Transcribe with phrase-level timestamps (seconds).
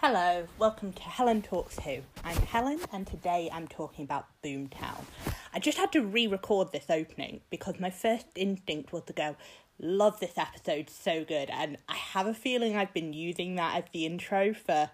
[0.00, 1.96] Hello, welcome to Helen Talks Who.
[2.22, 5.04] I'm Helen, and today I'm talking about Boomtown.
[5.52, 9.34] I just had to re record this opening because my first instinct was to go,
[9.80, 11.50] Love this episode, so good.
[11.50, 14.88] And I have a feeling I've been using that as the intro for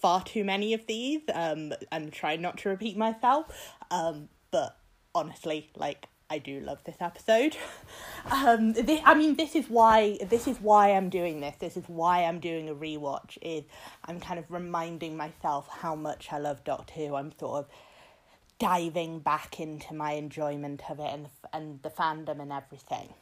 [0.00, 3.74] far too many of these um, and trying not to repeat myself.
[3.90, 4.74] Um, but
[5.14, 7.56] honestly, like, I do love this episode.
[8.30, 11.54] Um, this, I mean, this is why this is why I'm doing this.
[11.60, 13.38] This is why I'm doing a rewatch.
[13.40, 13.64] Is
[14.04, 17.14] I'm kind of reminding myself how much I love Doctor Who.
[17.14, 17.66] I'm sort of
[18.58, 23.14] diving back into my enjoyment of it and and the fandom and everything.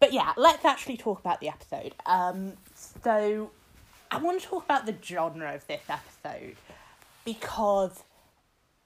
[0.00, 1.94] But yeah, let's actually talk about the episode.
[2.04, 3.52] Um, so
[4.10, 6.56] I want to talk about the genre of this episode
[7.24, 8.02] because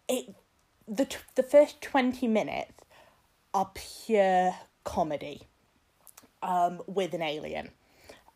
[0.07, 0.35] it
[0.87, 2.86] the the first twenty minutes
[3.57, 3.71] are
[4.05, 5.41] pure comedy
[6.43, 7.71] um, with an alien.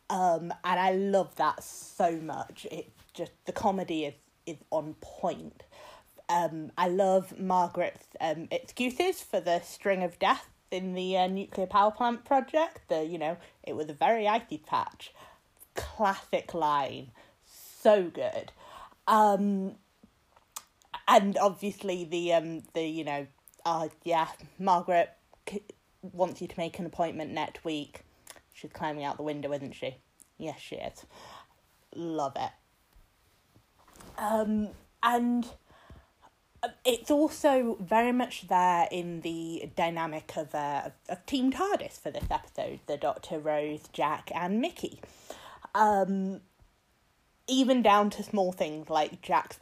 [0.08, 2.66] Um, and I love that so much.
[2.70, 4.14] It just the comedy is
[4.46, 5.62] is on point.
[6.30, 11.66] Um, I love Margaret's um, excuses for the string of death in the uh, nuclear
[11.66, 12.88] power plant project.
[12.88, 15.12] The you know it was a very icy patch.
[15.74, 17.10] Classic line,
[17.44, 18.52] so good.
[19.06, 19.76] Um,
[21.06, 23.26] and obviously the um the you know
[23.64, 25.10] uh yeah Margaret
[26.02, 28.02] wants you to make an appointment next week.
[28.52, 29.96] She's climbing out the window, isn't she?
[30.38, 31.04] Yes, she is.
[31.94, 32.50] Love it.
[34.18, 34.68] Um,
[35.02, 35.46] and
[36.84, 42.24] it's also very much there in the dynamic of, uh, of Team TARDIS for this
[42.30, 45.00] episode the Doctor, Rose, Jack, and Mickey.
[45.74, 46.40] Um,
[47.46, 49.58] even down to small things like Jack's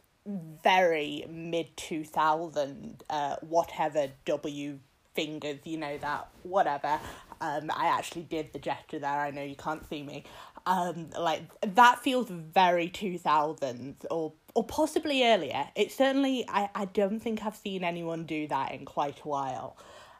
[0.63, 4.79] very mid 2000 uh, whatever W
[5.15, 6.99] fingers, you know, that whatever.
[7.41, 9.09] Um, I actually did the gesture there.
[9.09, 10.23] I know you can't see me.
[10.65, 15.67] Um, like that feels very two thousands or or possibly earlier.
[15.75, 19.77] It certainly I, I don't think I've seen anyone do that in quite a while,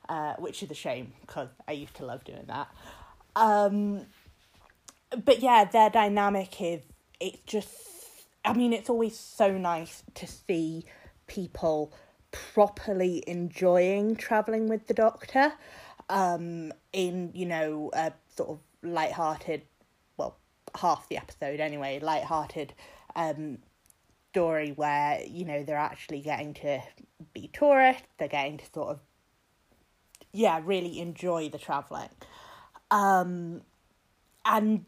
[0.08, 2.68] uh, which is a shame because I used to love doing that.
[3.36, 4.06] Um,
[5.24, 6.82] but yeah, their dynamic is
[7.20, 7.68] it's just.
[8.46, 10.86] I mean, it's always so nice to see
[11.28, 11.94] people
[12.32, 15.52] properly enjoying traveling with the doctor
[16.10, 19.64] um in you know a sort of light-hearted
[20.18, 20.38] well
[20.80, 22.74] half the episode anyway light-hearted
[23.16, 23.58] um
[24.32, 26.80] story where you know they're actually getting to
[27.34, 29.00] be tourists they're getting to sort of
[30.32, 32.10] yeah really enjoy the traveling.
[32.92, 33.62] Um
[34.46, 34.86] and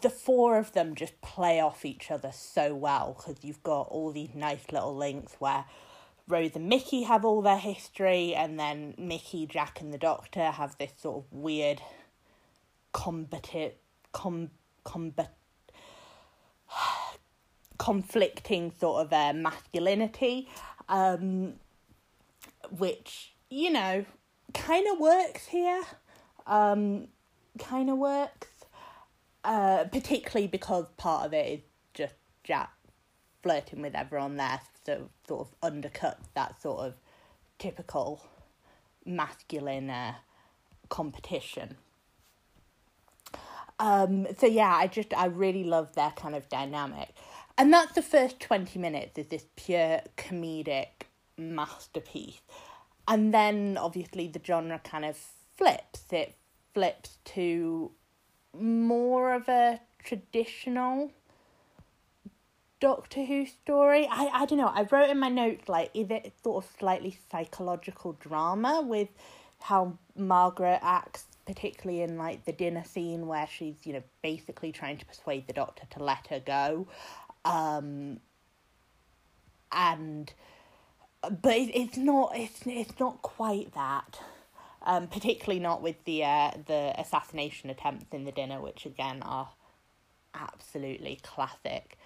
[0.00, 4.10] the four of them just play off each other so well because you've got all
[4.10, 5.64] these nice little links where
[6.28, 10.76] Rose and Mickey have all their history, and then Mickey, Jack, and the Doctor have
[10.76, 11.80] this sort of weird,
[12.92, 13.72] combative,
[14.12, 14.50] com,
[14.84, 15.34] combat,
[17.78, 20.48] conflicting sort of uh, masculinity,
[20.88, 21.54] um,
[22.76, 24.04] which you know
[24.52, 25.82] kind of works here.
[26.46, 27.08] Um,
[27.58, 28.48] kind of works,
[29.44, 31.60] uh, particularly because part of it is
[31.94, 32.72] just Jack
[33.42, 36.94] flirting with everyone there so sort of undercut that sort of
[37.58, 38.22] typical
[39.04, 40.14] masculine uh,
[40.88, 41.76] competition.
[43.78, 47.10] Um, so yeah, I just I really love their kind of dynamic,
[47.56, 51.06] and that's the first twenty minutes is this pure comedic
[51.36, 52.40] masterpiece,
[53.06, 55.16] and then obviously the genre kind of
[55.56, 56.06] flips.
[56.10, 56.34] It
[56.74, 57.92] flips to
[58.54, 61.10] more of a traditional
[62.80, 64.06] Doctor Who story.
[64.10, 64.68] I, I don't know.
[64.72, 69.08] I wrote in my notes like is it sort of slightly psychological drama with
[69.60, 74.96] how Margaret acts, particularly in like the dinner scene where she's you know basically trying
[74.98, 76.86] to persuade the Doctor to let her go,
[77.44, 78.20] um,
[79.72, 80.32] and
[81.22, 84.20] but it, it's not it's it's not quite that.
[84.82, 89.50] Um, particularly not with the uh, the assassination attempts in the dinner, which again are
[90.34, 91.98] absolutely classic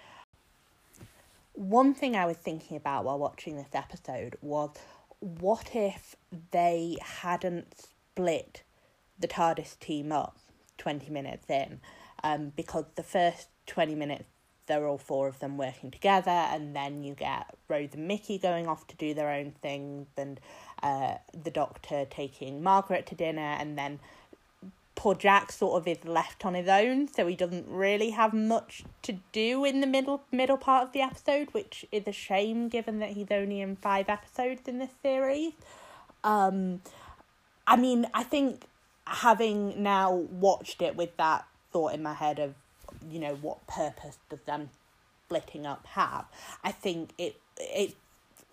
[1.53, 4.71] one thing I was thinking about while watching this episode was
[5.19, 6.15] what if
[6.51, 8.63] they hadn't split
[9.17, 10.37] the TARDIS team up
[10.79, 11.79] 20 minutes in?
[12.23, 14.27] Um, because the first 20 minutes,
[14.65, 18.67] they're all four of them working together, and then you get Rose and Mickey going
[18.67, 20.39] off to do their own things, and
[20.81, 23.99] uh, the doctor taking Margaret to dinner, and then
[24.95, 28.83] poor Jack sort of is left on his own, so he doesn't really have much
[29.01, 32.99] to do in the middle middle part of the episode, which is a shame given
[32.99, 35.53] that he's only in five episodes in this series.
[36.23, 36.81] Um,
[37.67, 38.65] I mean, I think
[39.05, 42.53] having now watched it with that thought in my head of,
[43.09, 44.69] you know, what purpose does them
[45.33, 46.25] splitting up have.
[46.63, 47.95] I think it it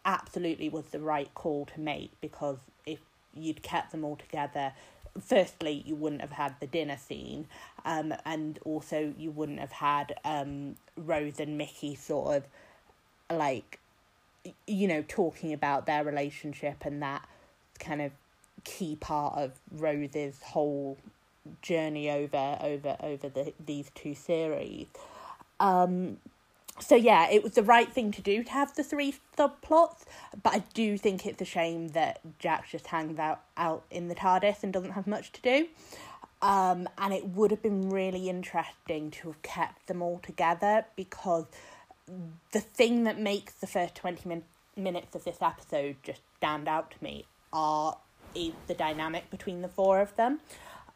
[0.04, 2.56] absolutely was the right call to make because
[2.86, 3.00] if
[3.34, 4.72] you'd kept them all together,
[5.20, 7.46] firstly you wouldn't have had the dinner scene,
[7.84, 12.44] um, and also you wouldn't have had um Rose and Mickey sort of
[13.36, 13.78] like
[14.66, 17.28] you know talking about their relationship and that
[17.78, 18.12] kind of
[18.64, 20.98] key part of Rose's whole
[21.62, 24.86] journey over over over the these two series.
[25.58, 26.18] Um,
[26.78, 30.04] so yeah, it was the right thing to do to have the three subplots,
[30.42, 34.14] but I do think it's a shame that Jack just hangs out out in the
[34.14, 35.68] TARDIS and doesn't have much to do.
[36.42, 41.44] Um, and it would have been really interesting to have kept them all together because
[42.52, 44.44] the thing that makes the first 20 min-
[44.74, 47.98] minutes of this episode just stand out to me are
[48.34, 50.40] is the dynamic between the four of them.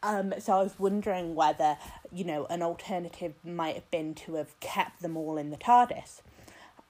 [0.04, 1.78] Um, so I was wondering whether,
[2.12, 6.20] you know, an alternative might have been to have kept them all in the TARDIS,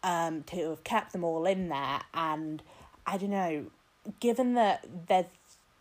[0.02, 2.00] um, to have kept them all in there.
[2.12, 2.60] And
[3.06, 3.66] I don't know,
[4.18, 5.26] given that there's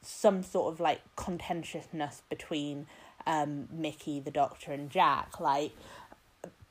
[0.03, 2.85] some sort of like contentiousness between
[3.25, 5.71] um, Mickey, the Doctor, and Jack, like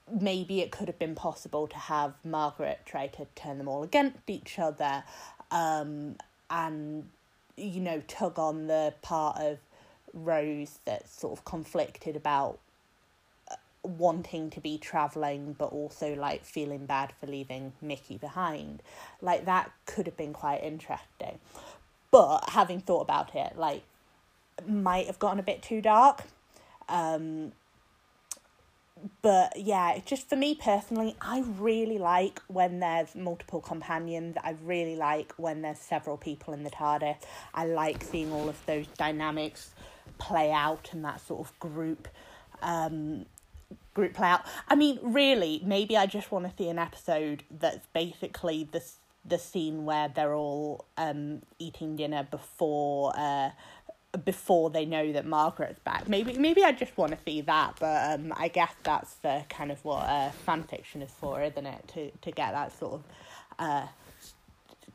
[0.09, 4.29] maybe it could have been possible to have Margaret try to turn them all against
[4.29, 5.03] each other
[5.51, 6.15] um,
[6.51, 7.09] and,
[7.57, 9.59] you know, tug on the part of
[10.13, 12.59] Rose that sort of conflicted about
[13.51, 18.83] uh, wanting to be traveling but also like feeling bad for leaving Mickey behind.
[19.21, 21.39] Like that could have been quite interesting.
[22.11, 23.83] But having thought about it, like
[24.67, 26.25] might have gotten a bit too dark.
[26.89, 27.53] Um
[29.21, 34.37] but yeah, just for me personally, I really like when there's multiple companions.
[34.43, 37.17] I really like when there's several people in the TARDIS.
[37.55, 39.71] I like seeing all of those dynamics
[40.19, 42.09] play out and that sort of group
[42.63, 43.27] um
[43.95, 44.43] group play out.
[44.69, 48.83] I mean, really, maybe I just want to see an episode that's basically the
[49.25, 53.51] the scene where they're all um eating dinner before uh
[54.25, 56.09] before they know that Margaret's back.
[56.09, 59.73] Maybe maybe I just want to see that, but um, I guess that's the kind
[59.73, 61.89] of what uh, fan fiction is for, isn't it?
[61.95, 63.05] To to get that sort of
[63.59, 63.87] uh,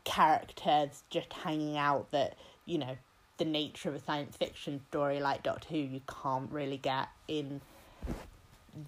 [0.04, 2.96] characters just hanging out that you know
[3.38, 7.60] the nature of a science fiction story like Doctor Who you can't really get in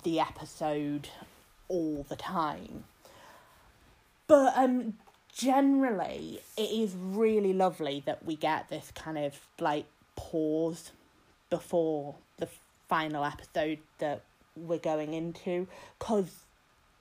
[0.02, 1.08] the episode
[1.69, 2.85] all the time.
[4.26, 4.94] But um
[5.32, 9.87] generally it is really lovely that we get this kind of like
[10.17, 10.93] pause
[11.49, 12.49] before the
[12.88, 14.23] final episode that
[14.56, 15.67] we're going into
[15.99, 16.44] because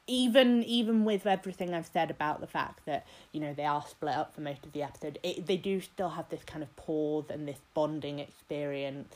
[0.10, 4.16] even even with everything I've said about the fact that you know they are split
[4.16, 7.26] up for most of the episode, it, they do still have this kind of pause
[7.30, 9.16] and this bonding experience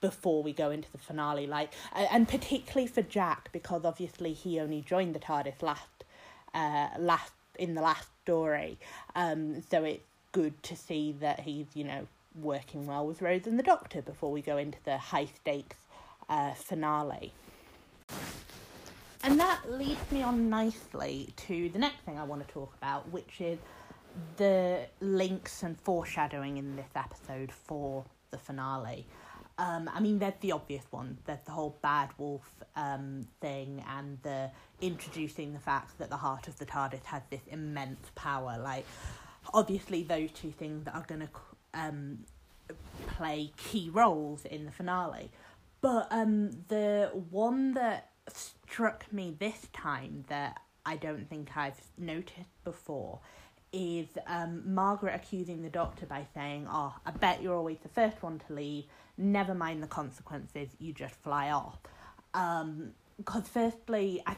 [0.00, 1.46] before we go into the finale.
[1.46, 6.04] Like, and particularly for Jack because obviously he only joined the TARDIS last,
[6.54, 8.78] uh, last in the last story.
[9.14, 12.06] Um, so it's good to see that he's you know
[12.40, 15.76] working well with Rose and the Doctor before we go into the high stakes
[16.28, 17.32] uh, finale.
[19.30, 23.08] And that leads me on nicely to the next thing I want to talk about,
[23.12, 23.60] which is
[24.38, 29.06] the links and foreshadowing in this episode for the finale.
[29.56, 31.16] Um, I mean, there's the obvious one.
[31.26, 32.42] There's the whole bad wolf
[32.74, 34.50] um, thing and the
[34.80, 38.58] introducing the fact that the heart of the TARDIS has this immense power.
[38.60, 38.84] Like,
[39.54, 41.28] obviously, those two things are going to
[41.74, 42.18] um,
[43.06, 45.30] play key roles in the finale.
[45.80, 48.08] But um, the one that
[48.70, 53.20] struck me this time that I don't think I've noticed before
[53.72, 58.22] is um, Margaret accusing the doctor by saying, Oh, I bet you're always the first
[58.22, 58.84] one to leave.
[59.16, 61.78] Never mind the consequences, you just fly off.
[62.32, 62.94] Because,
[63.36, 64.34] um, firstly, I,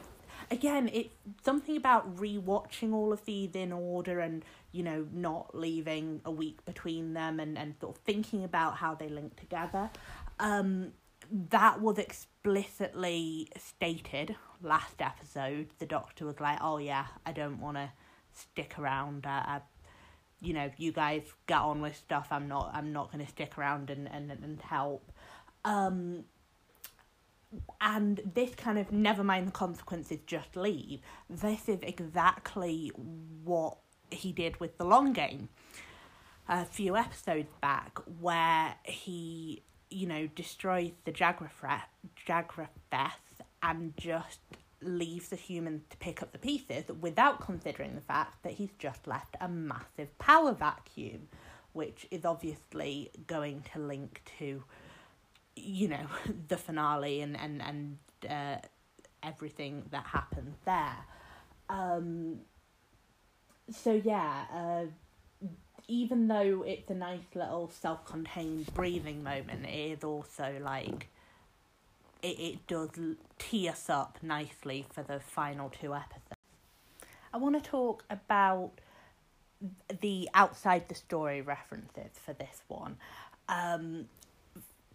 [0.51, 1.13] again, it's
[1.43, 6.63] something about rewatching all of these in order and, you know, not leaving a week
[6.65, 9.89] between them and, and sort of thinking about how they link together.
[10.39, 10.91] Um,
[11.49, 15.67] that was explicitly stated last episode.
[15.79, 17.91] The doctor was like, "Oh yeah, I don't want to
[18.31, 19.25] stick around.
[19.25, 19.61] I, I,
[20.39, 22.27] you know, you guys get on with stuff.
[22.31, 22.71] I'm not.
[22.73, 25.11] I'm not going to stick around and and and help."
[25.65, 26.25] Um,
[27.79, 31.01] and this kind of never mind the consequences, just leave.
[31.29, 32.91] This is exactly
[33.43, 33.77] what
[34.11, 35.49] he did with the long game
[36.47, 39.63] a few episodes back, where he
[39.93, 41.81] you know, destroys the Jagrafess,
[43.61, 44.39] and just
[44.81, 49.07] leaves the humans to pick up the pieces without considering the fact that he's just
[49.07, 51.27] left a massive power vacuum,
[51.71, 54.63] which is obviously going to link to,
[55.55, 56.05] you know,
[56.47, 57.97] the finale and and and
[58.29, 58.57] uh,
[59.21, 61.05] everything that happens there.
[61.69, 62.39] Um,
[63.71, 64.85] so yeah, uh,
[65.87, 71.09] even though it's a nice little self-contained breathing moment, it is also like
[72.21, 72.89] it, it does
[73.37, 76.35] tee us up nicely for the final two episodes.
[77.33, 78.71] I want to talk about
[80.01, 82.97] the outside the story references for this one.
[83.49, 84.05] Um,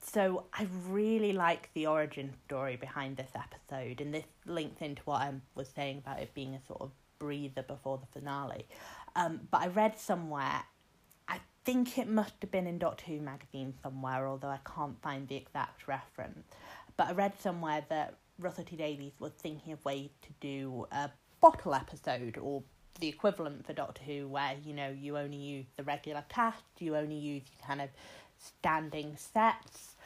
[0.00, 5.23] so I really like the origin story behind this episode, and this links into what
[5.23, 8.66] I was saying about it being a sort of breather before the finale.
[9.19, 10.63] Um, but I read somewhere,
[11.27, 15.27] I think it must have been in Doctor Who magazine somewhere, although I can't find
[15.27, 16.47] the exact reference.
[16.97, 21.11] But I read somewhere that Russell T Davies was thinking of ways to do a
[21.41, 22.63] bottle episode or
[23.01, 26.97] the equivalent for Doctor Who, where you know you only use the regular cast, you
[26.97, 27.89] only use kind of
[28.39, 29.97] standing sets.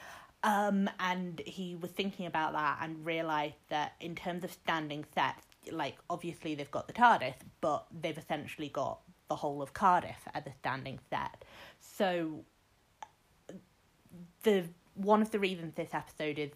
[0.43, 5.45] Um, and he was thinking about that and realised that in terms of standing sets,
[5.71, 10.45] like obviously they've got the TARDIS, but they've essentially got the whole of Cardiff as
[10.45, 11.43] a standing set.
[11.79, 12.43] So
[14.43, 14.65] the
[14.95, 16.51] one of the reasons this episode is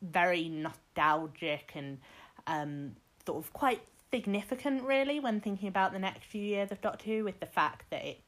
[0.00, 1.98] very nostalgic and
[2.46, 2.92] um,
[3.26, 7.24] sort of quite significant, really, when thinking about the next few years of Doctor Who,
[7.24, 8.22] with the fact that it's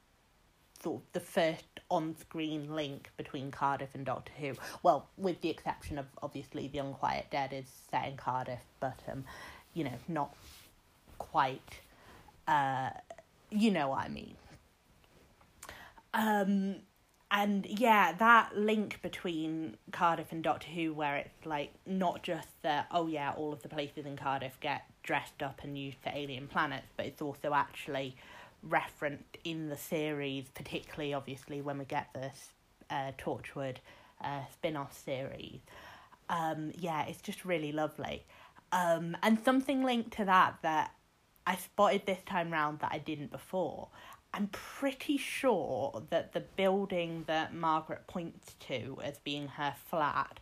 [0.81, 4.53] sort of the first on screen link between Cardiff and Doctor Who.
[4.83, 9.23] Well, with the exception of obviously The Unquiet Dead is set in Cardiff, but um,
[9.73, 10.35] you know, not
[11.17, 11.81] quite
[12.47, 12.89] uh
[13.49, 14.35] you know what I mean.
[16.13, 16.75] Um
[17.33, 22.87] and yeah, that link between Cardiff and Doctor Who, where it's like not just that,
[22.91, 26.47] oh yeah, all of the places in Cardiff get dressed up and used for alien
[26.47, 28.17] planets, but it's also actually
[28.63, 32.49] referenced in the series, particularly obviously when we get this
[32.89, 33.77] uh, Torchwood
[34.21, 35.61] uh, spin off series.
[36.29, 38.25] Um, yeah, it's just really lovely.
[38.71, 40.91] Um, and something linked to that that
[41.45, 43.89] I spotted this time round that I didn't before.
[44.33, 50.39] I'm pretty sure that the building that Margaret points to as being her flat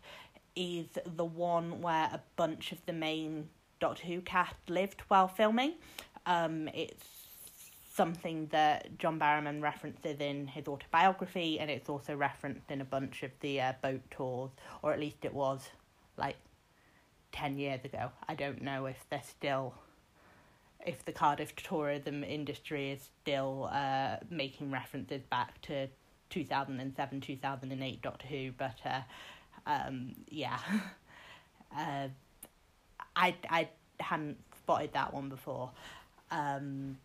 [0.55, 5.73] is the one where a bunch of the main Doctor Who cast lived while filming.
[6.25, 7.05] Um, it's
[7.93, 13.23] something that John Barrowman references in his autobiography, and it's also referenced in a bunch
[13.23, 14.51] of the uh, boat tours,
[14.83, 15.69] or at least it was
[16.17, 16.35] like
[17.39, 18.11] 10 years ago.
[18.27, 19.73] I don't know if they're still,
[20.85, 25.87] if the Cardiff tourism industry is still uh, making references back to
[26.31, 29.01] 2007, 2008 Doctor Who, but uh,
[29.65, 30.59] um, yeah.
[31.77, 32.09] uh,
[33.15, 33.69] I, I
[34.01, 35.71] hadn't spotted that one before.
[36.31, 36.97] Um,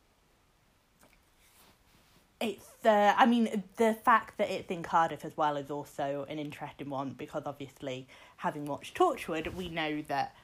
[2.40, 6.38] it's the I mean the fact that it's in Cardiff as well is also an
[6.38, 10.34] interesting one because obviously having watched Torchwood we know that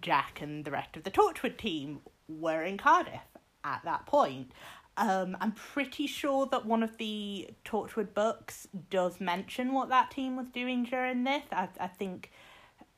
[0.00, 3.20] Jack and the rest of the Torchwood team were in Cardiff
[3.64, 4.52] at that point.
[4.96, 10.36] Um, I'm pretty sure that one of the Torchwood books does mention what that team
[10.36, 11.44] was doing during this.
[11.52, 12.30] I I think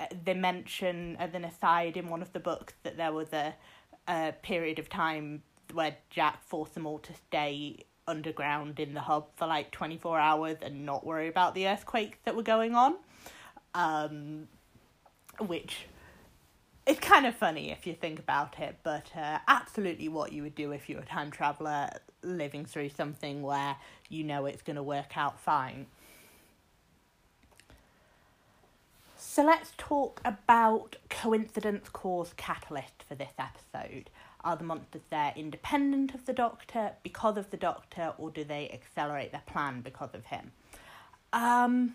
[0.00, 3.54] uh, they mention as an aside in one of the books that there was a
[4.08, 9.26] a period of time where Jack forced them all to stay underground in the hub
[9.36, 12.96] for like 24 hours and not worry about the earthquakes that were going on.
[13.74, 14.48] Um,
[15.40, 15.86] which
[16.86, 20.54] is kind of funny if you think about it, but uh, absolutely what you would
[20.54, 21.88] do if you were a time traveler
[22.22, 23.76] living through something where
[24.08, 25.86] you know it's going to work out fine.
[29.16, 34.10] So let's talk about coincidence cause catalyst for this episode.
[34.44, 38.68] Are the monsters there independent of the Doctor, because of the Doctor, or do they
[38.70, 40.50] accelerate their plan because of him?
[41.32, 41.94] Um,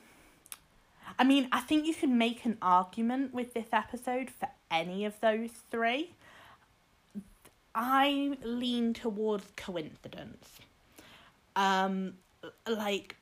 [1.20, 5.20] I mean, I think you can make an argument with this episode for any of
[5.20, 6.12] those three.
[7.76, 10.50] I lean towards coincidence.
[11.56, 12.14] Um,
[12.68, 13.18] like,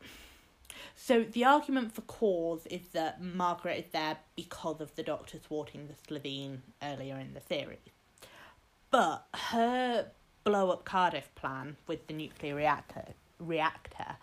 [0.95, 5.87] so the argument for cause is that Margaret is there because of the Doctor thwarting
[5.87, 7.79] the Slitheen earlier in the series.
[8.95, 10.07] But her
[10.45, 13.07] blow up Cardiff plan with the nuclear reactor
[13.39, 14.15] reactor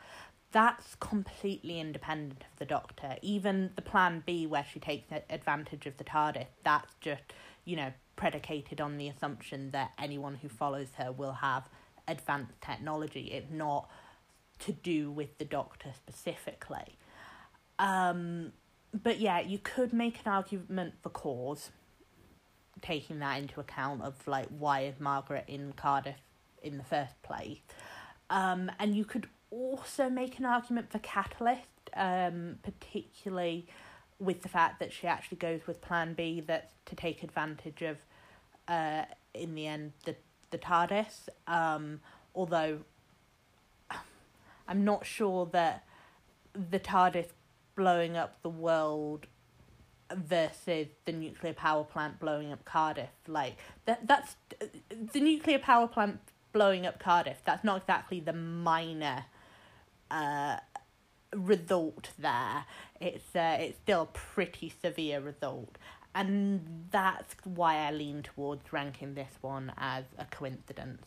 [0.50, 3.16] that's completely independent of the doctor.
[3.20, 7.34] Even the plan B where she takes advantage of the TARDIS, that's just,
[7.66, 11.68] you know, predicated on the assumption that anyone who follows her will have
[12.08, 13.30] advanced technology.
[13.30, 13.90] It's not
[14.60, 16.96] to do with the doctor specifically.
[17.78, 18.52] Um,
[18.94, 21.70] but yeah, you could make an argument for cause
[22.80, 26.16] taking that into account of like why is Margaret in Cardiff
[26.62, 27.58] in the first place.
[28.30, 33.66] Um, and you could also make an argument for Catalyst, um, particularly
[34.18, 37.98] with the fact that she actually goes with Plan B that's to take advantage of
[38.68, 40.16] uh, in the end the
[40.50, 41.28] the TARDIS.
[41.46, 42.00] Um,
[42.34, 42.78] although
[44.68, 45.84] I'm not sure that
[46.54, 47.28] the TARDIS
[47.74, 49.26] blowing up the world
[50.16, 53.10] versus the nuclear power plant blowing up Cardiff.
[53.26, 54.36] Like that that's
[55.12, 56.20] the nuclear power plant
[56.52, 57.42] blowing up Cardiff.
[57.44, 59.24] That's not exactly the minor
[60.10, 60.58] uh,
[61.34, 62.64] result there.
[63.00, 65.76] It's uh, it's still a pretty severe result.
[66.14, 71.06] And that's why I lean towards ranking this one as a coincidence.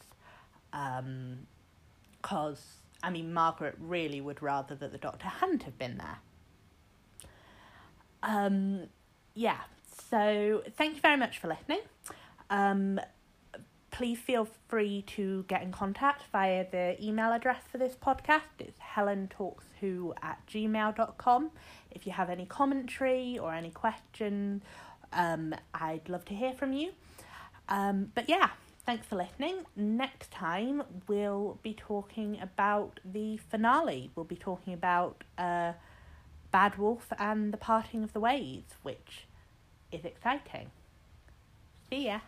[0.74, 1.46] Um,
[2.22, 6.18] cause I mean Margaret really would rather that the Doctor hadn't have been there.
[8.24, 8.88] Um,
[9.36, 9.60] yeah,
[10.10, 11.82] so thank you very much for listening.
[12.50, 13.00] Um,
[13.92, 18.42] please feel free to get in contact via the email address for this podcast.
[18.60, 21.51] It's helentalkswho at gmail.com.
[21.92, 24.63] If you have any commentary or any questions,
[25.13, 26.92] um, I'd love to hear from you.
[27.70, 28.50] Um, but yeah,
[28.86, 29.65] thanks for listening.
[29.75, 34.12] Next time, we'll be talking about the finale.
[34.15, 35.74] We'll be talking about uh,
[36.51, 39.25] Bad Wolf and the Parting of the Ways, which
[39.96, 40.70] is exciting.
[41.90, 42.20] See ya.